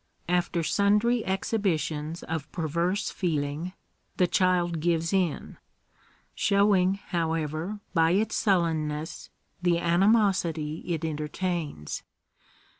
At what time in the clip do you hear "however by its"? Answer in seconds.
6.95-8.35